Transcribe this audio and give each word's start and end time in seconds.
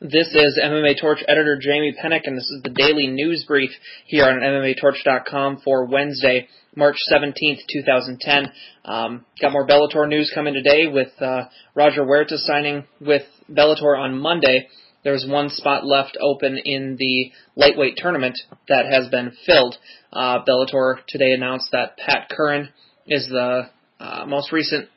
This 0.00 0.26
is 0.34 0.58
MMA 0.60 1.00
Torch 1.00 1.20
editor 1.28 1.56
Jamie 1.56 1.94
Penick, 1.94 2.22
and 2.24 2.36
this 2.36 2.50
is 2.50 2.62
the 2.64 2.70
daily 2.70 3.06
news 3.06 3.44
brief 3.46 3.70
here 4.06 4.24
on 4.24 4.40
MMATorch.com 4.40 5.60
for 5.64 5.86
Wednesday, 5.86 6.48
March 6.74 6.96
17th, 7.10 7.60
2010. 7.72 8.52
Um, 8.84 9.24
got 9.40 9.52
more 9.52 9.66
Bellator 9.66 10.08
news 10.08 10.32
coming 10.34 10.52
today 10.52 10.88
with 10.88 11.12
uh, 11.20 11.44
Roger 11.76 12.04
Huerta 12.04 12.36
signing 12.38 12.84
with 13.00 13.22
Bellator 13.48 13.96
on 13.96 14.18
Monday. 14.18 14.66
There's 15.04 15.24
one 15.28 15.48
spot 15.48 15.86
left 15.86 16.18
open 16.20 16.58
in 16.58 16.96
the 16.98 17.30
lightweight 17.54 17.96
tournament 17.96 18.36
that 18.68 18.86
has 18.86 19.08
been 19.08 19.32
filled. 19.46 19.76
Uh, 20.12 20.40
Bellator 20.44 20.96
today 21.06 21.32
announced 21.32 21.68
that 21.70 21.96
Pat 21.98 22.28
Curran 22.30 22.70
is 23.06 23.28
the 23.28 23.70
uh, 24.00 24.24
most 24.26 24.50
recent 24.50 24.88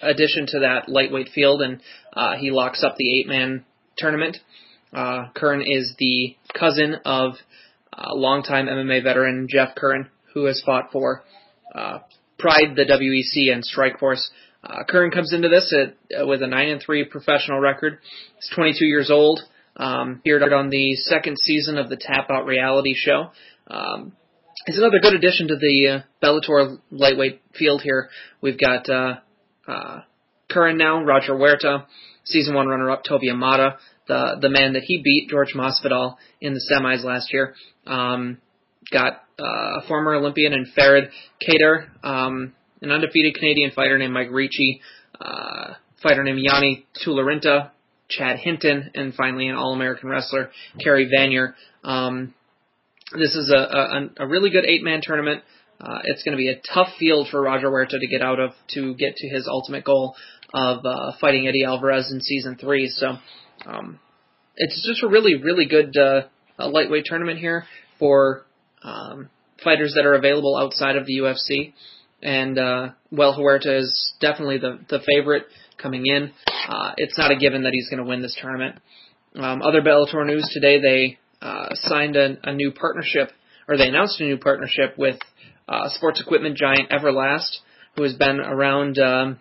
addition 0.00 0.46
to 0.46 0.60
that 0.60 0.88
lightweight 0.88 1.30
field, 1.34 1.60
and 1.60 1.80
uh, 2.12 2.36
he 2.36 2.52
locks 2.52 2.84
up 2.84 2.94
the 2.96 3.18
eight-man 3.18 3.64
tournament. 4.00 4.38
Uh, 4.92 5.26
Curran 5.34 5.62
is 5.62 5.94
the 5.98 6.36
cousin 6.58 6.96
of 7.04 7.34
uh, 7.92 8.14
longtime 8.14 8.66
MMA 8.66 9.04
veteran 9.04 9.46
Jeff 9.48 9.74
Curran, 9.76 10.08
who 10.34 10.46
has 10.46 10.62
fought 10.64 10.90
for 10.92 11.22
uh, 11.74 11.98
Pride, 12.38 12.74
the 12.74 12.84
WEC, 12.84 13.52
and 13.52 13.62
Strikeforce. 13.62 14.26
Uh, 14.62 14.84
Curran 14.88 15.10
comes 15.10 15.32
into 15.32 15.48
this 15.48 15.74
at, 15.74 16.20
uh, 16.20 16.26
with 16.26 16.42
a 16.42 16.46
9 16.46 16.68
and 16.68 16.82
3 16.82 17.04
professional 17.04 17.60
record. 17.60 17.98
He's 18.36 18.50
22 18.54 18.84
years 18.84 19.10
old. 19.10 19.40
Um, 19.76 20.16
appeared 20.20 20.42
on 20.52 20.68
the 20.68 20.94
second 20.96 21.38
season 21.38 21.78
of 21.78 21.88
the 21.88 21.96
Tap 21.96 22.28
Out 22.30 22.44
reality 22.44 22.94
show. 22.94 23.30
Um, 23.68 24.12
he's 24.66 24.76
another 24.76 24.98
good 25.00 25.14
addition 25.14 25.48
to 25.48 25.56
the 25.56 25.88
uh, 25.88 26.00
Bellator 26.22 26.78
lightweight 26.90 27.40
field 27.56 27.80
here. 27.82 28.10
We've 28.42 28.58
got 28.58 28.90
uh, 28.90 29.20
uh, 29.66 30.00
Curran 30.50 30.76
now, 30.76 31.02
Roger 31.04 31.36
Huerta, 31.36 31.86
season 32.24 32.54
one 32.54 32.68
runner-up 32.68 33.02
Toby 33.04 33.30
Imada, 33.30 33.76
the 34.08 34.38
the 34.40 34.48
man 34.48 34.74
that 34.74 34.82
he 34.82 35.02
beat, 35.02 35.28
George 35.28 35.54
Masvidal, 35.54 36.16
in 36.40 36.54
the 36.54 36.60
semis 36.70 37.04
last 37.04 37.32
year. 37.32 37.54
Um, 37.86 38.38
got 38.90 39.24
uh, 39.38 39.80
a 39.80 39.82
former 39.88 40.14
Olympian 40.14 40.52
and 40.52 40.66
Ferrid 40.76 41.10
Kheder, 41.40 41.88
um, 42.02 42.52
an 42.82 42.90
undefeated 42.90 43.34
Canadian 43.34 43.70
fighter 43.70 43.98
named 43.98 44.12
Mike 44.12 44.28
Ricci, 44.30 44.80
uh, 45.20 45.74
fighter 46.02 46.24
named 46.24 46.40
Yanni 46.40 46.86
Tularintha, 47.04 47.70
Chad 48.08 48.38
Hinton, 48.38 48.90
and 48.94 49.14
finally 49.14 49.48
an 49.48 49.56
All-American 49.56 50.08
wrestler, 50.08 50.50
Carey 50.82 51.10
Vanier. 51.14 51.54
Um, 51.84 52.34
this 53.12 53.34
is 53.34 53.52
a, 53.54 53.56
a, 53.56 54.24
a 54.24 54.26
really 54.26 54.50
good 54.50 54.64
eight-man 54.64 55.00
tournament. 55.02 55.42
Uh, 55.80 56.00
it's 56.04 56.22
going 56.22 56.32
to 56.32 56.36
be 56.36 56.48
a 56.48 56.60
tough 56.74 56.88
field 56.98 57.28
for 57.30 57.40
Roger 57.40 57.70
Huerta 57.70 57.98
to 57.98 58.06
get 58.06 58.22
out 58.22 58.38
of 58.38 58.50
to 58.74 58.94
get 58.94 59.16
to 59.16 59.28
his 59.28 59.48
ultimate 59.48 59.84
goal 59.84 60.14
of 60.52 60.84
uh, 60.84 61.12
fighting 61.20 61.48
Eddie 61.48 61.64
Alvarez 61.64 62.10
in 62.12 62.20
season 62.20 62.56
three. 62.56 62.88
So 62.88 63.16
um, 63.66 63.98
it's 64.56 64.86
just 64.86 65.02
a 65.02 65.08
really, 65.08 65.36
really 65.36 65.66
good 65.66 65.96
uh, 65.96 66.22
lightweight 66.58 67.06
tournament 67.06 67.38
here 67.38 67.64
for 67.98 68.44
um, 68.82 69.30
fighters 69.64 69.94
that 69.96 70.04
are 70.04 70.14
available 70.14 70.56
outside 70.56 70.96
of 70.96 71.06
the 71.06 71.18
UFC. 71.18 71.72
And 72.22 72.58
uh, 72.58 72.88
well, 73.10 73.34
Huerta 73.34 73.78
is 73.78 74.12
definitely 74.20 74.58
the 74.58 74.80
the 74.88 75.00
favorite 75.06 75.44
coming 75.78 76.04
in. 76.04 76.32
Uh, 76.68 76.92
it's 76.98 77.16
not 77.16 77.30
a 77.30 77.36
given 77.36 77.62
that 77.62 77.72
he's 77.72 77.88
going 77.88 78.02
to 78.02 78.08
win 78.08 78.20
this 78.20 78.36
tournament. 78.40 78.76
Um, 79.34 79.62
other 79.62 79.80
Bellator 79.80 80.26
news 80.26 80.48
today: 80.52 80.80
they 80.80 81.18
uh, 81.40 81.68
signed 81.74 82.16
a, 82.16 82.36
a 82.42 82.52
new 82.52 82.72
partnership, 82.72 83.30
or 83.66 83.78
they 83.78 83.88
announced 83.88 84.20
a 84.20 84.24
new 84.24 84.36
partnership 84.36 84.98
with 84.98 85.16
uh, 85.70 85.88
sports 85.90 86.20
equipment 86.20 86.56
giant 86.56 86.90
Everlast, 86.90 87.58
who 87.96 88.02
has 88.02 88.14
been 88.14 88.40
around 88.40 88.98
um, 88.98 89.38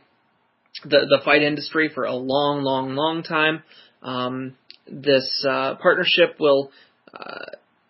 the 0.84 1.00
the 1.10 1.20
fight 1.26 1.42
industry 1.42 1.90
for 1.94 2.06
a 2.06 2.14
long, 2.14 2.62
long, 2.62 2.96
long 2.96 3.24
time. 3.24 3.64
Um, 4.02 4.56
this 4.88 5.46
uh, 5.48 5.76
partnership 5.76 6.36
will 6.40 6.72
uh, 7.14 7.46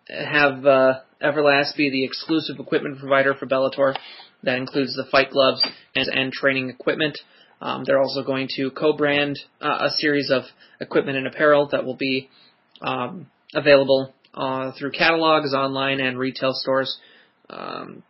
have 0.08 0.66
uh, 0.66 1.00
Everlast 1.22 1.76
be 1.76 1.90
the 1.90 2.04
exclusive 2.04 2.56
equipment 2.58 2.98
provider 2.98 3.34
for 3.34 3.46
Bellator. 3.46 3.94
That 4.42 4.56
includes 4.56 4.96
the 4.96 5.04
fight 5.10 5.30
gloves 5.30 5.64
and, 5.94 6.08
and 6.08 6.32
training 6.32 6.70
equipment. 6.70 7.18
Um, 7.60 7.84
they're 7.84 8.00
also 8.00 8.24
going 8.24 8.48
to 8.56 8.70
co-brand 8.70 9.38
uh, 9.60 9.88
a 9.88 9.90
series 9.98 10.30
of 10.30 10.44
equipment 10.80 11.18
and 11.18 11.26
apparel 11.26 11.68
that 11.72 11.84
will 11.84 11.96
be 11.96 12.30
um, 12.80 13.26
available 13.54 14.14
uh, 14.32 14.72
through 14.78 14.92
catalogs, 14.92 15.52
online, 15.52 16.00
and 16.00 16.18
retail 16.18 16.52
stores. 16.54 16.98
Um, 17.50 18.02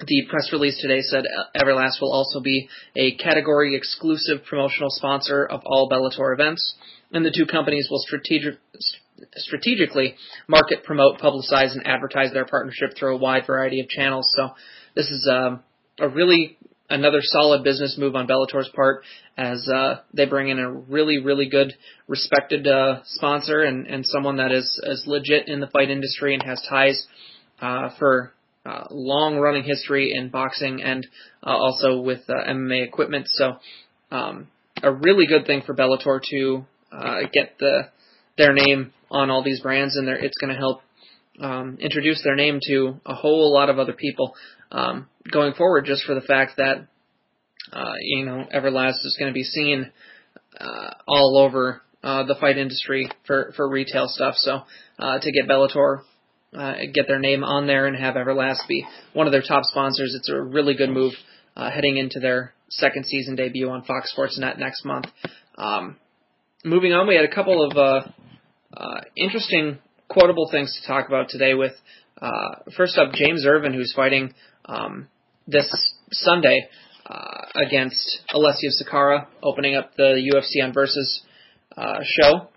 the 0.00 0.22
press 0.28 0.50
release 0.52 0.80
today 0.80 1.00
said 1.02 1.24
Everlast 1.56 2.00
will 2.00 2.12
also 2.12 2.40
be 2.40 2.68
a 2.96 3.14
category 3.16 3.76
exclusive 3.76 4.44
promotional 4.48 4.90
sponsor 4.90 5.46
of 5.46 5.60
all 5.64 5.88
Bellator 5.88 6.34
events, 6.34 6.74
and 7.12 7.24
the 7.24 7.34
two 7.36 7.46
companies 7.46 7.88
will 7.90 8.00
strategic, 8.00 8.54
strategically 9.36 10.16
market, 10.48 10.82
promote, 10.82 11.20
publicize, 11.20 11.72
and 11.72 11.86
advertise 11.86 12.32
their 12.32 12.44
partnership 12.44 12.96
through 12.98 13.14
a 13.14 13.18
wide 13.18 13.46
variety 13.46 13.80
of 13.80 13.88
channels. 13.88 14.26
So 14.36 14.50
this 14.96 15.06
is 15.06 15.28
um, 15.30 15.62
a 16.00 16.08
really 16.08 16.58
another 16.90 17.20
solid 17.22 17.64
business 17.64 17.96
move 17.98 18.14
on 18.14 18.26
Bellator's 18.26 18.70
part 18.74 19.04
as 19.38 19.68
uh, 19.68 20.00
they 20.12 20.26
bring 20.26 20.48
in 20.48 20.58
a 20.58 20.70
really, 20.70 21.18
really 21.18 21.48
good, 21.48 21.72
respected 22.08 22.66
uh, 22.66 23.00
sponsor 23.04 23.62
and, 23.62 23.86
and 23.86 24.04
someone 24.06 24.36
that 24.36 24.52
is, 24.52 24.80
is 24.84 25.04
legit 25.06 25.48
in 25.48 25.60
the 25.60 25.66
fight 25.68 25.90
industry 25.90 26.34
and 26.34 26.42
has 26.42 26.64
ties 26.68 27.06
uh, 27.60 27.88
for 27.98 28.32
uh, 28.64 28.84
long 28.90 29.36
running 29.36 29.64
history 29.64 30.12
in 30.14 30.30
boxing 30.30 30.82
and 30.82 31.06
uh, 31.42 31.50
also 31.50 32.00
with 32.00 32.20
uh, 32.28 32.34
MMA 32.48 32.86
equipment. 32.86 33.26
So 33.28 33.56
um, 34.10 34.48
a 34.82 34.92
really 34.92 35.26
good 35.26 35.46
thing 35.46 35.62
for 35.66 35.74
Bellator 35.74 36.20
to 36.30 36.64
uh, 36.92 37.20
get 37.32 37.58
the 37.58 37.88
their 38.36 38.52
name 38.52 38.92
on 39.10 39.30
all 39.30 39.44
these 39.44 39.60
brands, 39.60 39.96
and 39.96 40.08
it's 40.08 40.36
going 40.38 40.52
to 40.52 40.58
help 40.58 40.80
um, 41.40 41.78
introduce 41.80 42.22
their 42.22 42.34
name 42.34 42.58
to 42.66 43.00
a 43.06 43.14
whole 43.14 43.52
lot 43.52 43.70
of 43.70 43.78
other 43.78 43.92
people 43.92 44.34
um, 44.72 45.08
going 45.30 45.54
forward. 45.54 45.84
Just 45.84 46.04
for 46.04 46.14
the 46.14 46.20
fact 46.20 46.56
that 46.56 46.86
uh, 47.72 47.94
you 48.00 48.24
know 48.24 48.44
Everlast 48.54 49.04
is 49.04 49.16
going 49.18 49.30
to 49.30 49.34
be 49.34 49.44
seen 49.44 49.90
uh, 50.58 50.90
all 51.06 51.38
over 51.38 51.82
uh, 52.02 52.24
the 52.24 52.34
fight 52.40 52.58
industry 52.58 53.10
for 53.26 53.52
for 53.56 53.68
retail 53.68 54.06
stuff. 54.08 54.34
So 54.36 54.62
uh, 54.98 55.18
to 55.18 55.32
get 55.32 55.48
Bellator 55.48 56.02
uh, 56.54 56.74
get 56.92 57.06
their 57.06 57.18
name 57.18 57.42
on 57.44 57.66
there 57.66 57.86
and 57.86 57.96
have 57.96 58.14
Everlast 58.14 58.66
be 58.68 58.86
one 59.12 59.26
of 59.26 59.32
their 59.32 59.42
top 59.42 59.64
sponsors. 59.64 60.14
It's 60.16 60.30
a 60.30 60.40
really 60.40 60.74
good 60.74 60.90
move 60.90 61.12
uh, 61.56 61.70
heading 61.70 61.96
into 61.96 62.20
their 62.20 62.52
second 62.70 63.06
season 63.06 63.36
debut 63.36 63.68
on 63.68 63.84
Fox 63.84 64.10
Sports 64.10 64.38
Net 64.38 64.58
next 64.58 64.84
month. 64.84 65.06
Um, 65.56 65.96
moving 66.64 66.92
on, 66.92 67.06
we 67.06 67.14
had 67.14 67.24
a 67.24 67.34
couple 67.34 67.68
of 67.68 67.76
uh, 67.76 68.08
uh, 68.76 69.00
interesting 69.16 69.78
quotable 70.08 70.48
things 70.50 70.78
to 70.80 70.86
talk 70.86 71.08
about 71.08 71.28
today. 71.28 71.54
With 71.54 71.72
uh, 72.20 72.56
first 72.76 72.98
up, 72.98 73.12
James 73.12 73.44
Irvin, 73.46 73.72
who's 73.72 73.92
fighting 73.94 74.34
um, 74.66 75.08
this 75.46 75.94
Sunday 76.12 76.68
uh, 77.06 77.42
against 77.54 78.20
Alessio 78.32 78.70
Sakara, 78.70 79.26
opening 79.42 79.76
up 79.76 79.94
the 79.96 80.30
UFC 80.32 80.64
on 80.64 80.72
Versus 80.72 81.22
uh, 81.76 82.00
show. 82.02 82.48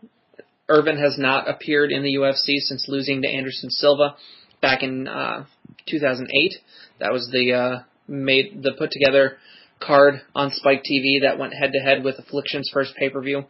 Irvin 0.69 0.97
has 0.97 1.17
not 1.17 1.50
appeared 1.50 1.91
in 1.91 2.03
the 2.03 2.16
UFC 2.16 2.57
since 2.59 2.85
losing 2.88 3.22
to 3.22 3.28
Anderson 3.28 3.69
Silva 3.69 4.16
back 4.61 4.83
in 4.83 5.07
uh, 5.07 5.45
2008. 5.88 6.53
That 7.00 7.13
was 7.13 7.29
the 7.31 7.53
uh, 7.53 7.83
made 8.07 8.61
the 8.61 8.73
put 8.77 8.91
together 8.91 9.38
card 9.79 10.22
on 10.35 10.51
Spike 10.51 10.83
TV 10.83 11.22
that 11.22 11.38
went 11.38 11.53
head 11.53 11.72
to 11.73 11.79
head 11.79 12.03
with 12.03 12.19
Affliction's 12.19 12.69
first 12.73 12.95
pay 12.95 13.09
per 13.09 13.22
view. 13.22 13.45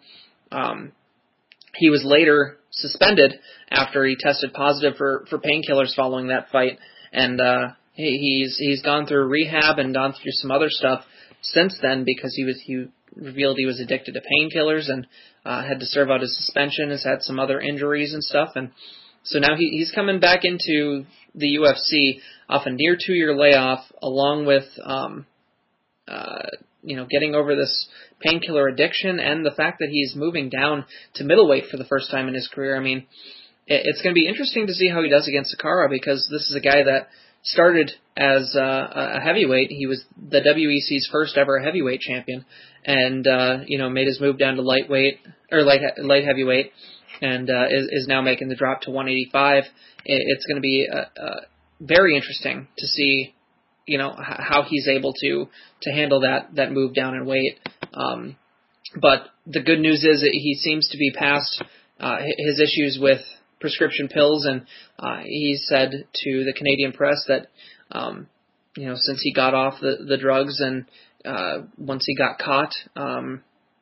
Um, 0.51 0.91
he 1.75 1.89
was 1.89 2.03
later 2.03 2.57
suspended 2.71 3.39
after 3.69 4.05
he 4.05 4.15
tested 4.19 4.53
positive 4.53 4.97
for 4.97 5.25
for 5.29 5.39
painkillers 5.39 5.95
following 5.95 6.27
that 6.27 6.49
fight, 6.51 6.79
and 7.11 7.39
uh, 7.39 7.69
he, 7.93 8.17
he's 8.17 8.57
he's 8.57 8.81
gone 8.81 9.05
through 9.05 9.27
rehab 9.27 9.79
and 9.79 9.93
gone 9.93 10.13
through 10.13 10.31
some 10.31 10.51
other 10.51 10.69
stuff 10.69 11.03
since 11.41 11.77
then 11.81 12.03
because 12.03 12.35
he 12.35 12.43
was 12.43 12.61
he 12.63 12.85
revealed 13.19 13.57
he 13.57 13.65
was 13.65 13.79
addicted 13.79 14.13
to 14.13 14.21
painkillers 14.21 14.89
and 14.89 15.07
uh, 15.45 15.63
had 15.63 15.79
to 15.79 15.85
serve 15.85 16.09
out 16.09 16.21
his 16.21 16.35
suspension, 16.37 16.91
has 16.91 17.03
had 17.03 17.21
some 17.21 17.39
other 17.39 17.59
injuries 17.59 18.13
and 18.13 18.23
stuff, 18.23 18.51
and 18.55 18.71
so 19.27 19.39
now 19.39 19.55
he, 19.57 19.69
he's 19.69 19.91
coming 19.91 20.19
back 20.19 20.41
into 20.43 21.05
the 21.35 21.57
UFC 21.57 22.19
off 22.49 22.65
a 22.65 22.71
near 22.71 22.95
two 22.95 23.13
year 23.13 23.35
layoff, 23.35 23.83
along 24.01 24.45
with 24.45 24.63
um, 24.83 25.25
uh, 26.07 26.43
you 26.81 26.95
know 26.95 27.05
getting 27.09 27.35
over 27.35 27.55
this 27.55 27.87
painkiller 28.21 28.67
addiction 28.67 29.19
and 29.19 29.45
the 29.45 29.51
fact 29.51 29.79
that 29.79 29.89
he's 29.91 30.15
moving 30.15 30.49
down 30.49 30.85
to 31.15 31.25
middleweight 31.25 31.65
for 31.69 31.77
the 31.77 31.85
first 31.85 32.09
time 32.09 32.27
in 32.27 32.33
his 32.33 32.47
career. 32.47 32.77
I 32.77 32.79
mean, 32.79 33.05
it, 33.67 33.81
it's 33.83 34.01
going 34.01 34.15
to 34.15 34.19
be 34.19 34.27
interesting 34.27 34.67
to 34.67 34.73
see 34.73 34.89
how 34.89 35.03
he 35.03 35.09
does 35.09 35.27
against 35.27 35.55
Sakara 35.55 35.89
because 35.89 36.27
this 36.31 36.49
is 36.49 36.55
a 36.55 36.61
guy 36.61 36.83
that 36.83 37.09
started 37.51 37.91
as 38.15 38.55
uh, 38.55 38.87
a 39.17 39.19
heavyweight. 39.19 39.69
He 39.69 39.85
was 39.85 40.03
the 40.17 40.39
WEC's 40.39 41.07
first 41.11 41.37
ever 41.37 41.59
heavyweight 41.59 42.01
champion, 42.01 42.45
and 42.85 43.25
uh, 43.27 43.59
you 43.65 43.77
know 43.77 43.89
made 43.89 44.07
his 44.07 44.19
move 44.19 44.37
down 44.37 44.55
to 44.55 44.61
lightweight 44.61 45.19
or 45.51 45.63
light 45.63 45.81
light 45.97 46.25
heavyweight, 46.25 46.71
and 47.21 47.49
uh, 47.49 47.65
is 47.69 47.87
is 47.91 48.07
now 48.07 48.21
making 48.21 48.49
the 48.49 48.55
drop 48.55 48.81
to 48.81 48.91
185. 48.91 49.63
It's 50.05 50.45
going 50.45 50.55
to 50.55 50.61
be 50.61 50.87
uh, 50.91 51.21
uh, 51.21 51.39
very 51.81 52.15
interesting 52.15 52.67
to 52.77 52.87
see, 52.87 53.33
you 53.85 53.97
know, 53.97 54.15
how 54.17 54.63
he's 54.63 54.87
able 54.87 55.13
to 55.21 55.47
to 55.83 55.91
handle 55.91 56.21
that 56.21 56.55
that 56.55 56.71
move 56.71 56.93
down 56.93 57.15
in 57.15 57.25
weight. 57.25 57.59
Um, 57.93 58.35
but 58.99 59.27
the 59.45 59.61
good 59.61 59.79
news 59.79 60.03
is 60.03 60.21
that 60.21 60.31
he 60.31 60.55
seems 60.55 60.89
to 60.89 60.97
be 60.97 61.11
past 61.11 61.63
uh, 61.99 62.17
his 62.37 62.59
issues 62.59 62.97
with 63.01 63.21
prescription 63.59 64.07
pills, 64.07 64.45
and 64.45 64.65
uh, 64.99 65.21
he 65.23 65.57
said 65.59 65.91
to 65.91 66.43
the 66.43 66.53
Canadian 66.57 66.91
press 66.91 67.25
that 67.27 67.47
um, 67.91 68.27
you 68.75 68.87
know 68.87 68.95
since 68.95 69.21
he 69.21 69.33
got 69.33 69.53
off 69.53 69.79
the 69.81 69.97
the 70.07 70.17
drugs 70.17 70.59
and 70.61 70.85
uh, 71.25 71.63
once 71.77 72.05
he 72.05 72.15
got 72.15 72.39
caught, 72.39 72.73
um, 72.95 73.41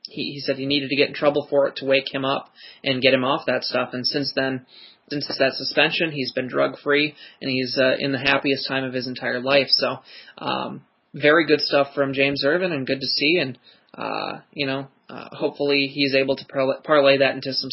he, 0.10 0.34
he 0.34 0.40
said 0.40 0.58
he 0.58 0.66
needed 0.66 0.90
to 0.90 0.96
get 0.96 1.10
in 1.10 1.14
trouble 1.14 1.48
for 1.50 1.68
it 1.68 1.78
to 1.78 1.86
wake 1.86 2.14
him 2.14 2.26
up 2.26 2.50
and 2.84 3.02
get 3.02 3.14
him 3.14 3.24
off 3.24 3.46
that 3.48 3.64
stuff. 3.64 3.90
And 3.94 4.06
since 4.06 4.32
then, 4.36 4.66
since 5.10 5.28
that 5.28 5.54
suspension, 5.54 6.12
he's 6.12 6.32
been 6.32 6.48
drug 6.48 6.80
free 6.84 7.14
and 7.42 7.52
he's 7.52 7.78
uh, 7.80 7.96
in 8.00 8.12
the 8.12 8.20
happiest 8.20 8.68
time 8.68 8.84
of 8.84 8.94
his 8.94 9.08
entire 9.08 9.40
life. 9.40 9.68
So, 9.70 9.98
um, 10.38 10.86
very 11.14 11.46
good 11.46 11.62
stuff 11.62 11.88
from 11.94 12.14
James 12.14 12.44
Irvin 12.46 12.72
and 12.72 12.88
good 12.88 13.00
to 13.00 13.08
see. 13.08 13.38
And 13.38 13.58
uh, 13.94 14.40
you 14.52 14.66
know, 14.66 14.88
uh, 15.10 15.30
hopefully 15.32 15.88
he's 15.94 16.16
able 16.16 16.36
to 16.36 16.46
parlay, 16.84 17.18
that 17.20 17.36
into 17.36 17.54
some 17.54 17.70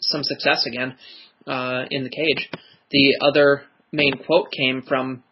some 0.00 0.22
success 0.22 0.66
again 0.66 0.96
uh, 1.46 1.84
in 1.90 2.04
the 2.04 2.10
cage. 2.10 2.50
The 2.90 3.18
other 3.20 3.62
main 3.92 4.14
quote 4.24 4.48
came 4.50 4.82
from 4.82 5.22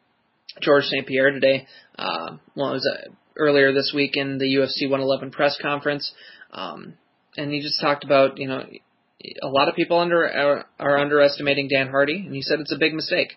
George 0.60 0.84
St. 0.84 1.06
Pierre 1.06 1.30
today. 1.30 1.66
Uh, 1.98 2.36
well, 2.54 2.70
it 2.70 2.74
was 2.74 2.90
uh, 2.90 3.10
earlier 3.36 3.72
this 3.72 3.92
week 3.94 4.16
in 4.16 4.38
the 4.38 4.56
UFC 4.56 4.88
111 4.88 5.30
press 5.30 5.58
conference, 5.60 6.12
um, 6.52 6.94
and 7.36 7.52
he 7.52 7.60
just 7.60 7.80
talked 7.80 8.04
about 8.04 8.38
you 8.38 8.48
know 8.48 8.64
a 9.42 9.48
lot 9.48 9.68
of 9.68 9.74
people 9.74 9.98
under 9.98 10.24
are, 10.24 10.66
are 10.78 10.98
underestimating 10.98 11.68
Dan 11.68 11.88
Hardy, 11.88 12.24
and 12.26 12.34
he 12.34 12.42
said 12.42 12.60
it's 12.60 12.72
a 12.72 12.78
big 12.78 12.94
mistake. 12.94 13.34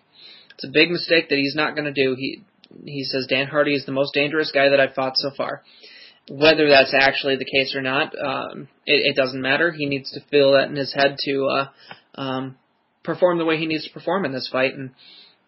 It's 0.54 0.64
a 0.64 0.72
big 0.72 0.90
mistake 0.90 1.28
that 1.28 1.38
he's 1.38 1.54
not 1.54 1.74
going 1.74 1.92
to 1.92 2.04
do. 2.04 2.14
He 2.18 2.42
he 2.84 3.04
says 3.04 3.26
Dan 3.28 3.46
Hardy 3.46 3.74
is 3.74 3.86
the 3.86 3.92
most 3.92 4.14
dangerous 4.14 4.50
guy 4.52 4.68
that 4.70 4.80
I've 4.80 4.94
fought 4.94 5.16
so 5.16 5.30
far. 5.36 5.62
Whether 6.28 6.68
that's 6.68 6.92
actually 6.92 7.36
the 7.36 7.44
case 7.44 7.74
or 7.76 7.82
not, 7.82 8.12
um, 8.18 8.68
it, 8.84 9.12
it 9.12 9.16
doesn't 9.16 9.40
matter. 9.40 9.70
He 9.70 9.86
needs 9.86 10.10
to 10.12 10.20
feel 10.28 10.52
that 10.52 10.68
in 10.68 10.74
his 10.74 10.92
head 10.92 11.16
to 11.24 11.46
uh, 11.46 12.20
um, 12.20 12.56
perform 13.06 13.38
the 13.38 13.44
way 13.44 13.56
he 13.56 13.66
needs 13.66 13.86
to 13.86 13.92
perform 13.92 14.24
in 14.24 14.32
this 14.32 14.48
fight. 14.52 14.74
And 14.74 14.90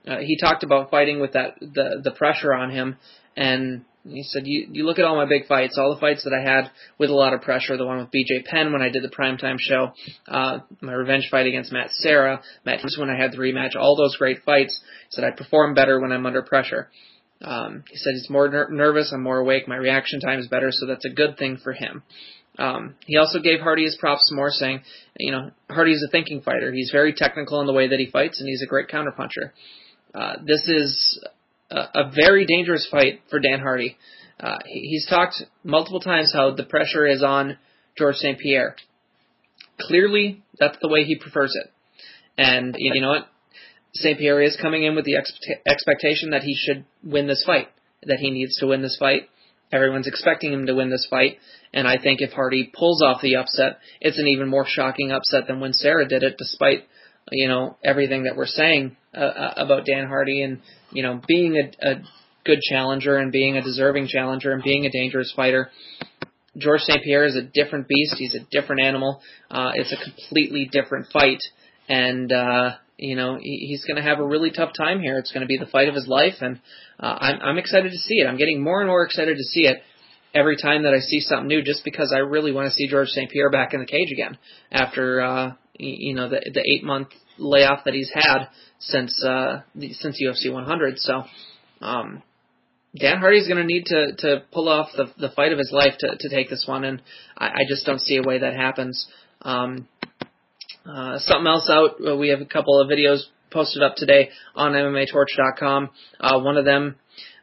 uh, 0.06 0.19
he 0.19 0.38
talked 0.40 0.64
about 0.64 0.90
fighting 0.90 1.20
with 1.20 1.32
that 1.32 1.58
the 1.60 2.00
the 2.02 2.12
pressure 2.12 2.55
on 2.55 2.70
him, 2.70 2.96
and 3.37 3.84
he 4.10 4.22
said, 4.22 4.46
you, 4.46 4.69
you 4.72 4.84
look 4.84 4.99
at 4.99 5.05
all 5.05 5.16
my 5.16 5.26
big 5.26 5.46
fights, 5.46 5.76
all 5.78 5.94
the 5.94 6.00
fights 6.00 6.25
that 6.25 6.32
I 6.32 6.43
had 6.43 6.70
with 6.99 7.10
a 7.10 7.14
lot 7.14 7.34
of 7.34 7.43
pressure, 7.43 7.76
the 7.76 7.87
one 7.87 7.99
with 7.99 8.10
BJ 8.10 8.44
Penn 8.44 8.72
when 8.72 8.82
I 8.82 8.88
did 8.88 9.02
the 9.02 9.08
primetime 9.08 9.56
show, 9.58 9.93
uh, 10.26 10.60
my 10.81 10.93
revenge 10.93 11.28
fight 11.31 11.46
against 11.46 11.72
Matt 11.72 11.90
Serra, 11.90 12.40
Matt 12.64 12.81
Hughes 12.81 12.96
when 12.99 13.10
I 13.10 13.16
had 13.16 13.32
the 13.32 13.38
rematch, 13.38 13.76
all 13.76 13.96
those 13.96 14.16
great 14.16 14.43
fights. 14.44 14.81
He 15.11 15.16
said, 15.16 15.25
I 15.25 15.31
perform 15.31 15.75
better 15.75 16.00
when 16.00 16.12
I'm 16.12 16.26
under 16.26 16.43
pressure. 16.43 16.88
Um, 17.40 17.84
he 17.88 17.96
said 17.96 18.12
he's 18.14 18.31
more 18.31 18.49
ner- 18.49 18.70
nervous, 18.70 19.12
I'm 19.12 19.22
more 19.22 19.38
awake, 19.38 19.69
my 19.69 19.76
reaction 19.76 20.20
time 20.20 20.40
is 20.40 20.49
better, 20.49 20.70
so 20.70 20.87
that's 20.87 21.04
a 21.04 21.14
good 21.14 21.37
thing 21.38 21.58
for 21.62 21.72
him. 21.72 22.02
Um, 22.58 22.96
he 23.06 23.16
also 23.16 23.38
gave 23.38 23.60
Hardy 23.60 23.84
his 23.84 23.96
props 24.00 24.31
more, 24.32 24.50
saying, 24.50 24.81
you 25.19 25.31
know, 25.31 25.50
Hardy's 25.70 26.02
a 26.06 26.10
thinking 26.10 26.40
fighter. 26.43 26.72
He's 26.72 26.90
very 26.90 27.14
technical 27.14 27.60
in 27.60 27.66
the 27.66 27.72
way 27.72 27.88
that 27.88 27.99
he 28.00 28.10
fights, 28.10 28.40
and 28.40 28.49
he's 28.49 28.62
a 28.62 28.66
great 28.66 28.88
counterpuncher. 28.88 29.52
Uh, 30.14 30.37
this 30.44 30.66
is 30.66 31.25
a, 31.70 31.76
a 31.76 32.12
very 32.14 32.46
dangerous 32.46 32.87
fight 32.90 33.20
for 33.31 33.38
Dan 33.38 33.60
Hardy. 33.60 33.96
Uh, 34.40 34.56
he, 34.66 34.81
he's 34.81 35.06
talked 35.08 35.37
multiple 35.62 36.00
times 36.00 36.32
how 36.34 36.55
the 36.55 36.64
pressure 36.64 37.06
is 37.06 37.22
on 37.22 37.58
George 37.96 38.16
St. 38.16 38.38
Pierre. 38.38 38.75
Clearly, 39.81 40.43
that's 40.58 40.78
the 40.82 40.88
way 40.88 41.04
he 41.04 41.16
prefers 41.16 41.54
it. 41.54 41.70
And 42.37 42.75
you 42.78 43.00
know 43.00 43.11
what? 43.11 43.28
St. 43.94 44.19
Pierre 44.19 44.43
is 44.43 44.56
coming 44.61 44.84
in 44.84 44.94
with 44.94 45.04
the 45.04 45.16
expectation 45.66 46.31
that 46.31 46.43
he 46.43 46.54
should 46.56 46.84
win 47.02 47.26
this 47.26 47.43
fight, 47.44 47.69
that 48.04 48.19
he 48.19 48.31
needs 48.31 48.58
to 48.58 48.66
win 48.66 48.82
this 48.82 48.96
fight. 48.99 49.22
Everyone's 49.70 50.06
expecting 50.06 50.53
him 50.53 50.67
to 50.67 50.75
win 50.75 50.91
this 50.91 51.06
fight, 51.11 51.38
and 51.75 51.87
I 51.87 51.99
think 52.03 52.20
if 52.20 52.32
Hardy 52.32 52.70
pulls 52.75 53.03
off 53.03 53.20
the 53.20 53.37
upset, 53.37 53.79
it's 54.00 54.19
an 54.19 54.26
even 54.26 54.49
more 54.49 54.65
shocking 54.67 55.12
upset 55.12 55.47
than 55.47 55.61
when 55.61 55.73
Serra 55.73 56.09
did 56.09 56.23
it, 56.23 56.37
despite 56.38 56.85
you 57.31 57.49
know 57.49 57.76
everything 57.85 58.25
that 58.25 58.37
we're 58.37 58.47
saying 58.47 58.97
uh, 59.15 59.19
uh 59.19 59.55
about 59.56 59.85
Dan 59.85 60.06
Hardy 60.06 60.43
and 60.43 60.61
you 60.91 61.03
know 61.03 61.20
being 61.26 61.56
a, 61.56 61.91
a 61.91 61.94
good 62.44 62.61
challenger 62.61 63.17
and 63.17 63.31
being 63.31 63.59
a 63.59 63.62
deserving 63.62 64.09
challenger 64.09 64.53
and 64.53 64.62
being 64.62 64.87
a 64.87 64.91
dangerous 64.91 65.32
fighter. 65.37 65.71
George 66.56 66.81
St. 66.81 67.05
Pierre 67.05 67.26
is 67.26 67.37
a 67.37 67.43
different 67.43 67.87
beast. 67.87 68.14
He's 68.17 68.35
a 68.35 68.44
different 68.50 68.82
animal. 68.82 69.21
Uh, 69.50 69.73
it's 69.75 69.93
a 69.93 70.03
completely 70.03 70.69
different 70.73 71.06
fight, 71.12 71.41
and 71.88 72.32
uh, 72.32 72.71
you 72.99 73.15
know, 73.15 73.39
he's 73.41 73.85
going 73.85 73.97
to 73.97 74.03
have 74.03 74.19
a 74.19 74.27
really 74.27 74.50
tough 74.50 74.71
time 74.77 75.00
here. 75.00 75.19
It's 75.19 75.31
going 75.31 75.43
to 75.43 75.47
be 75.47 75.56
the 75.56 75.71
fight 75.71 75.89
of 75.89 75.95
his 75.95 76.09
life, 76.09 76.35
and 76.41 76.61
uh, 76.99 77.17
I'm, 77.21 77.41
I'm 77.41 77.59
excited 77.59 77.93
to 77.93 77.99
see 77.99 78.17
it. 78.17 78.27
I'm 78.27 78.37
getting 78.37 78.62
more 78.62 78.81
and 78.81 78.89
more 78.89 79.05
excited 79.05 79.37
to 79.37 79.45
see 79.45 79.62
it 79.62 79.79
every 80.35 80.56
time 80.56 80.83
that 80.83 80.95
I 80.95 80.99
see 80.99 81.21
something 81.21 81.47
new, 81.47 81.62
just 81.62 81.85
because 81.85 82.12
I 82.15 82.19
really 82.19 82.53
want 82.53 82.69
to 82.69 82.75
see 82.75 82.89
George 82.89 83.09
St. 83.09 83.31
Pierre 83.31 83.50
back 83.50 83.73
in 83.73 83.81
the 83.81 83.87
cage 83.87 84.11
again 84.12 84.37
after 84.73 85.21
uh, 85.21 85.53
you 85.79 86.15
know 86.15 86.29
the 86.29 86.41
the 86.53 86.61
eight 86.61 86.83
month 86.83 87.09
layoff 87.39 87.85
that 87.85 87.95
he's 87.95 88.11
had 88.12 88.49
since 88.81 89.25
uh, 89.25 89.62
since 89.93 90.21
UFC 90.23 90.53
100. 90.53 90.99
So. 90.99 91.23
Um, 91.81 92.23
Dan 92.97 93.19
Hardy's 93.19 93.47
going 93.47 93.59
to 93.59 93.67
need 93.67 93.85
to 93.87 94.12
to 94.17 94.43
pull 94.50 94.69
off 94.69 94.89
the 94.97 95.12
the 95.19 95.29
fight 95.37 95.53
of 95.53 95.59
his 95.59 95.71
life 95.73 95.95
to 96.00 96.17
to 96.19 96.29
take 96.31 96.49
this 96.49 96.65
one, 96.67 96.85
and 96.85 97.03
I, 97.37 97.49
I 97.49 97.61
just 97.69 97.85
don't 97.85 98.00
see 98.00 98.17
a 98.17 98.23
way 98.23 98.39
that 98.39 98.55
happens. 98.55 99.06
Um, 99.43 99.87
uh, 100.88 101.19
something 101.19 101.46
else 101.46 101.69
out. 101.70 101.96
Uh, 102.05 102.17
we 102.17 102.31
have 102.31 102.40
a 102.40 102.46
couple 102.46 102.81
of 102.81 102.88
videos 102.88 103.20
posted 103.50 103.82
up 103.82 103.94
today 103.96 104.31
on 104.55 104.73
MMATorch.com. 104.73 105.90
Uh, 106.19 106.40
one 106.40 106.56
of 106.56 106.64
them, 106.64 106.96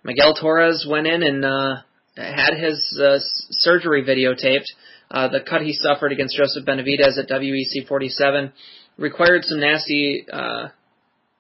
Miguel 0.04 0.34
Torres 0.34 0.86
went 0.90 1.06
in 1.06 1.22
and 1.22 1.46
uh, 1.46 1.76
had 2.16 2.56
his 2.58 3.00
uh, 3.02 3.18
surgery 3.52 4.04
videotaped. 4.04 4.66
Uh, 5.12 5.28
the 5.28 5.42
cut 5.48 5.62
he 5.62 5.74
suffered 5.74 6.12
against 6.12 6.36
Joseph 6.36 6.66
Benavidez 6.66 7.20
at 7.20 7.30
WEC 7.30 7.88
47 7.88 8.52
required 8.98 9.44
some 9.44 9.60
nasty 9.60 10.26
uh, 10.32 10.70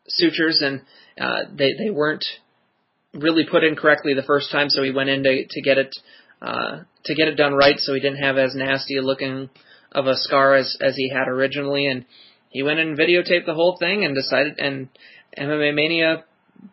sutures, 0.07 0.61
and 0.61 0.81
uh, 1.19 1.49
they 1.55 1.73
they 1.73 1.89
weren't 1.89 2.25
really 3.13 3.45
put 3.49 3.63
in 3.63 3.75
correctly 3.75 4.13
the 4.13 4.23
first 4.23 4.51
time. 4.51 4.69
So 4.69 4.83
he 4.83 4.91
went 4.91 5.09
in 5.09 5.23
to 5.23 5.45
to 5.49 5.61
get 5.61 5.79
it 5.79 5.95
uh, 6.41 6.81
to 7.05 7.15
get 7.15 7.27
it 7.27 7.35
done 7.35 7.53
right, 7.53 7.79
so 7.79 7.93
he 7.95 7.99
didn't 7.99 8.21
have 8.21 8.37
as 8.37 8.53
nasty 8.53 8.99
looking 9.01 9.49
of 9.95 10.05
a 10.05 10.15
scar 10.15 10.55
as 10.55 10.77
as 10.81 10.95
he 10.95 11.09
had 11.09 11.27
originally, 11.27 11.87
and 11.87 12.05
he 12.49 12.61
went 12.61 12.79
and 12.79 12.97
videotaped 12.97 13.45
the 13.45 13.55
whole 13.55 13.77
thing 13.79 14.05
and 14.05 14.13
decided 14.13 14.59
and 14.59 14.89
MMA 15.37 15.73
Mania 15.73 16.25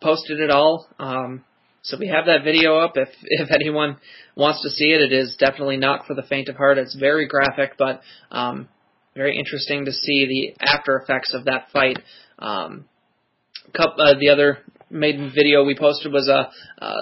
posted 0.03 0.41
it 0.41 0.51
all. 0.51 0.87
Um, 0.99 1.45
so 1.83 1.97
we 1.99 2.09
have 2.09 2.27
that 2.27 2.45
video 2.45 2.79
up. 2.79 2.93
If 2.97 3.09
if 3.23 3.51
anyone 3.51 3.97
wants 4.37 4.63
to 4.63 4.71
see 4.71 4.93
it, 4.93 5.01
it 5.01 5.13
is 5.13 5.37
definitely 5.39 5.77
not 5.77 6.07
for 6.07 6.15
the 6.15 6.23
faint 6.23 6.49
of 6.49 6.57
heart. 6.57 6.79
It's 6.79 6.97
very 6.97 7.27
graphic, 7.27 7.77
but 7.79 8.03
um, 8.31 8.69
very 9.15 9.39
interesting 9.39 9.85
to 9.85 9.93
see 9.93 10.55
the 10.59 10.67
after 10.67 10.97
effects 10.97 11.35
of 11.35 11.45
that 11.45 11.67
fight. 11.73 11.99
Um, 12.39 12.87
uh, 13.79 14.15
the 14.19 14.31
other 14.31 14.59
maiden 14.91 15.33
video 15.35 15.65
we 15.65 15.77
posted 15.79 16.13
was 16.13 16.29
a, 16.29 16.51
a 16.85 16.93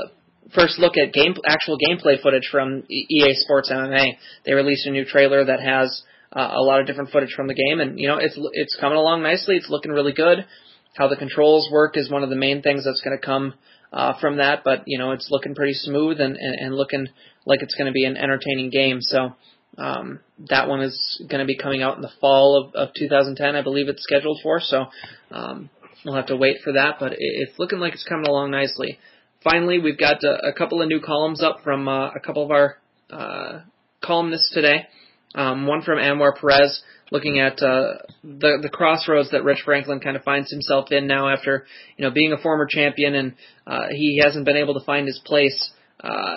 first 0.54 0.78
look 0.78 0.94
at 0.96 1.12
game 1.12 1.34
actual 1.46 1.78
gameplay 1.78 2.20
footage 2.20 2.48
from 2.50 2.84
EA 2.88 3.34
Sports 3.34 3.70
MMA. 3.72 4.04
They 4.44 4.52
released 4.52 4.86
a 4.86 4.90
new 4.90 5.04
trailer 5.04 5.44
that 5.44 5.60
has 5.60 6.02
uh, 6.34 6.50
a 6.52 6.62
lot 6.62 6.80
of 6.80 6.86
different 6.86 7.10
footage 7.10 7.32
from 7.34 7.48
the 7.48 7.54
game, 7.54 7.80
and 7.80 7.98
you 7.98 8.08
know 8.08 8.18
it's 8.18 8.38
it's 8.52 8.76
coming 8.80 8.98
along 8.98 9.22
nicely. 9.22 9.56
It's 9.56 9.68
looking 9.68 9.92
really 9.92 10.12
good. 10.12 10.46
How 10.94 11.08
the 11.08 11.16
controls 11.16 11.68
work 11.70 11.96
is 11.96 12.10
one 12.10 12.22
of 12.22 12.30
the 12.30 12.36
main 12.36 12.62
things 12.62 12.84
that's 12.84 13.00
going 13.00 13.18
to 13.18 13.24
come 13.24 13.54
uh, 13.92 14.18
from 14.20 14.36
that, 14.36 14.62
but 14.64 14.82
you 14.86 14.98
know 14.98 15.12
it's 15.12 15.28
looking 15.30 15.54
pretty 15.54 15.74
smooth 15.74 16.20
and 16.20 16.36
and, 16.36 16.54
and 16.54 16.74
looking 16.74 17.08
like 17.46 17.62
it's 17.62 17.74
going 17.74 17.86
to 17.86 17.92
be 17.92 18.04
an 18.04 18.16
entertaining 18.16 18.70
game. 18.70 19.00
So. 19.00 19.34
Um, 19.78 20.18
that 20.50 20.68
one 20.68 20.82
is 20.82 21.22
going 21.30 21.38
to 21.38 21.46
be 21.46 21.56
coming 21.56 21.80
out 21.80 21.94
in 21.94 22.02
the 22.02 22.10
fall 22.20 22.60
of, 22.60 22.74
of 22.74 22.92
2010, 22.98 23.54
I 23.54 23.62
believe 23.62 23.88
it's 23.88 24.02
scheduled 24.02 24.40
for. 24.42 24.60
So 24.60 24.86
um, 25.30 25.70
we'll 26.04 26.16
have 26.16 26.26
to 26.26 26.36
wait 26.36 26.56
for 26.64 26.72
that, 26.72 26.96
but 26.98 27.12
it, 27.12 27.18
it's 27.20 27.58
looking 27.58 27.78
like 27.78 27.94
it's 27.94 28.04
coming 28.04 28.26
along 28.26 28.50
nicely. 28.50 28.98
Finally, 29.42 29.78
we've 29.78 29.98
got 29.98 30.22
a, 30.24 30.48
a 30.48 30.52
couple 30.52 30.82
of 30.82 30.88
new 30.88 31.00
columns 31.00 31.42
up 31.42 31.60
from 31.62 31.88
uh, 31.88 32.10
a 32.10 32.20
couple 32.20 32.44
of 32.44 32.50
our 32.50 32.78
uh, 33.10 33.60
columnists 34.02 34.50
today. 34.52 34.86
Um, 35.34 35.66
one 35.66 35.82
from 35.82 35.98
Anwar 35.98 36.32
Perez, 36.38 36.82
looking 37.12 37.38
at 37.38 37.62
uh, 37.62 37.98
the 38.24 38.58
the 38.62 38.68
crossroads 38.70 39.30
that 39.30 39.44
Rich 39.44 39.62
Franklin 39.64 40.00
kind 40.00 40.16
of 40.16 40.24
finds 40.24 40.50
himself 40.50 40.90
in 40.90 41.06
now 41.06 41.28
after 41.28 41.66
you 41.96 42.04
know 42.04 42.10
being 42.10 42.32
a 42.32 42.38
former 42.38 42.66
champion 42.68 43.14
and 43.14 43.34
uh, 43.66 43.86
he 43.90 44.20
hasn't 44.22 44.44
been 44.44 44.56
able 44.56 44.74
to 44.74 44.84
find 44.84 45.06
his 45.06 45.20
place. 45.24 45.70
Uh, 46.02 46.36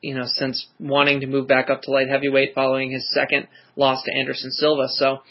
you 0.00 0.14
know, 0.14 0.24
since 0.26 0.66
wanting 0.78 1.20
to 1.20 1.26
move 1.26 1.48
back 1.48 1.70
up 1.70 1.80
to 1.80 1.90
light 1.90 2.10
heavyweight 2.10 2.54
following 2.54 2.90
his 2.90 3.10
second 3.14 3.48
loss 3.74 4.02
to 4.04 4.14
Anderson 4.14 4.50
Silva. 4.50 4.86
So 4.88 5.22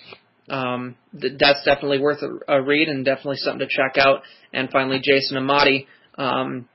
um, 0.49 0.95
th- 1.19 1.33
that's 1.39 1.63
definitely 1.63 1.99
worth 1.99 2.23
a, 2.23 2.55
a 2.55 2.61
read 2.61 2.87
and 2.87 3.05
definitely 3.05 3.37
something 3.37 3.67
to 3.67 3.67
check 3.67 4.03
out. 4.03 4.23
And 4.51 4.71
finally, 4.71 4.99
Jason 5.03 5.37
Amati 5.37 5.85
um, 6.17 6.67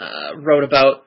uh, 0.00 0.36
wrote 0.36 0.64
about 0.64 1.04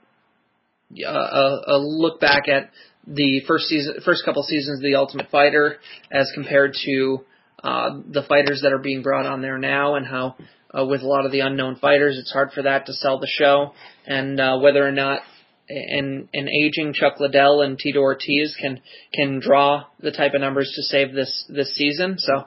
uh, 1.06 1.12
a, 1.12 1.62
a 1.68 1.78
look 1.78 2.22
back 2.22 2.48
at 2.48 2.72
the 3.08 3.42
first 3.48 3.66
season, 3.66 3.96
first 4.04 4.24
couple 4.26 4.44
seasons 4.44 4.80
of 4.80 4.84
The 4.84 4.96
Ultimate 4.96 5.30
Fighter, 5.30 5.78
as 6.12 6.32
compared 6.34 6.76
to 6.86 7.20
uh, 7.64 7.90
the 8.12 8.24
fighters 8.24 8.62
that 8.64 8.74
are 8.74 8.80
being 8.80 9.02
brought 9.02 9.26
on 9.26 9.42
there 9.42 9.58
now, 9.58 9.96
and 9.96 10.06
how 10.06 10.36
uh, 10.78 10.86
with 10.86 11.02
a 11.02 11.08
lot 11.08 11.26
of 11.26 11.32
the 11.32 11.40
unknown 11.42 11.78
fighters, 11.78 12.18
it's 12.18 12.32
hard 12.32 12.52
for 12.52 12.64
that 12.64 12.86
to 12.88 12.94
sell 12.94 13.20
the 13.20 13.28
show, 13.30 13.74
and 14.06 14.40
uh, 14.40 14.58
whether 14.60 14.86
or 14.86 14.92
not 14.92 15.22
an 15.68 16.30
an 16.34 16.48
aging 16.48 16.94
Chuck 16.94 17.20
Liddell 17.20 17.62
and 17.62 17.78
Tito 17.78 18.00
Ortiz 18.00 18.56
can 18.60 18.82
can 19.14 19.40
draw 19.40 19.86
the 20.00 20.12
type 20.12 20.34
of 20.34 20.42
numbers 20.42 20.72
to 20.76 20.84
save 20.84 21.14
this 21.14 21.46
this 21.50 21.74
season. 21.76 22.18
So 22.20 22.46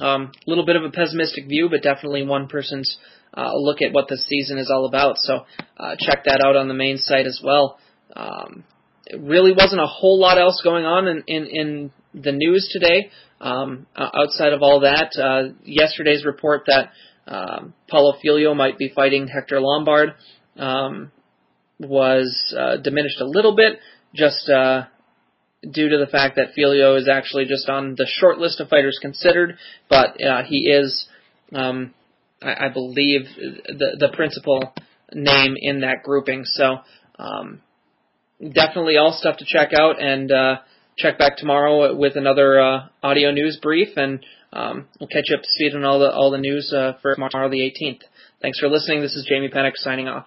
a 0.00 0.04
um, 0.04 0.32
little 0.46 0.66
bit 0.66 0.76
of 0.76 0.84
a 0.84 0.90
pessimistic 0.90 1.46
view, 1.48 1.68
but 1.70 1.82
definitely 1.82 2.24
one 2.24 2.48
person's 2.48 2.98
uh, 3.34 3.52
look 3.54 3.82
at 3.82 3.92
what 3.92 4.08
the 4.08 4.16
season 4.16 4.58
is 4.58 4.70
all 4.70 4.86
about. 4.86 5.16
So 5.18 5.44
uh, 5.76 5.96
check 5.98 6.24
that 6.24 6.42
out 6.44 6.56
on 6.56 6.68
the 6.68 6.74
main 6.74 6.98
site 6.98 7.26
as 7.26 7.40
well. 7.42 7.78
Um, 8.14 8.64
really 9.16 9.52
wasn't 9.52 9.80
a 9.80 9.86
whole 9.86 10.18
lot 10.20 10.38
else 10.38 10.60
going 10.62 10.84
on 10.84 11.08
in 11.08 11.22
in, 11.26 11.46
in 11.46 11.90
the 12.14 12.32
news 12.32 12.68
today. 12.72 13.10
Um, 13.40 13.86
outside 13.96 14.52
of 14.52 14.62
all 14.62 14.80
that, 14.80 15.12
uh, 15.16 15.54
yesterday's 15.62 16.24
report 16.24 16.64
that 16.66 16.90
um, 17.28 17.74
Paulo 17.88 18.14
Filho 18.20 18.54
might 18.54 18.78
be 18.78 18.88
fighting 18.88 19.28
Hector 19.28 19.60
Lombard 19.60 20.14
um, 20.56 21.12
was 21.78 22.54
uh, 22.58 22.78
diminished 22.78 23.20
a 23.20 23.26
little 23.26 23.54
bit, 23.54 23.78
just 24.12 24.48
uh, 24.48 24.86
due 25.62 25.88
to 25.88 25.98
the 25.98 26.10
fact 26.10 26.36
that 26.36 26.54
Filho 26.54 26.96
is 26.96 27.08
actually 27.08 27.44
just 27.44 27.68
on 27.68 27.94
the 27.96 28.08
short 28.08 28.38
list 28.38 28.60
of 28.60 28.68
fighters 28.68 28.98
considered, 29.00 29.56
but 29.88 30.20
uh, 30.22 30.42
he 30.44 30.68
is, 30.68 31.06
um, 31.54 31.94
I, 32.42 32.66
I 32.66 32.68
believe, 32.70 33.26
the 33.36 33.96
the 33.98 34.08
principal 34.14 34.72
name 35.12 35.54
in 35.56 35.80
that 35.80 36.02
grouping. 36.02 36.44
So 36.44 36.78
um, 37.18 37.60
definitely 38.40 38.96
all 38.96 39.12
stuff 39.12 39.38
to 39.38 39.44
check 39.46 39.72
out, 39.72 40.00
and 40.02 40.30
uh, 40.30 40.56
check 40.96 41.18
back 41.18 41.36
tomorrow 41.36 41.94
with 41.94 42.16
another 42.16 42.60
uh, 42.60 42.86
audio 43.02 43.30
news 43.30 43.58
brief, 43.60 43.96
and 43.96 44.24
um, 44.52 44.86
we'll 44.98 45.08
catch 45.08 45.24
you 45.28 45.36
up 45.36 45.42
to 45.42 45.48
speed 45.50 45.74
on 45.74 45.84
all 45.84 45.98
the 45.98 46.10
all 46.10 46.30
the 46.30 46.38
news 46.38 46.72
uh, 46.72 46.94
for 47.02 47.14
tomorrow, 47.14 47.48
the 47.48 47.60
18th. 47.60 48.00
Thanks 48.40 48.58
for 48.58 48.68
listening. 48.68 49.02
This 49.02 49.14
is 49.14 49.26
Jamie 49.28 49.48
Penick 49.48 49.72
signing 49.76 50.08
off. 50.08 50.26